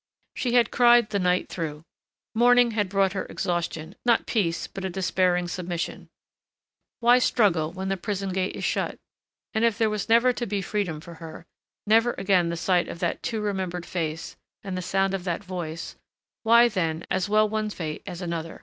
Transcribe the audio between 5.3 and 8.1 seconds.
submission. Why struggle when the